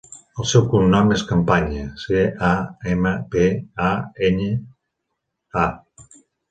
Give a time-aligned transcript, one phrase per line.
[0.43, 2.51] El seu cognom és Campaña: ce, a,
[2.97, 3.47] ema, pe,
[3.93, 3.95] a,
[4.31, 4.51] enya,
[5.69, 5.71] a.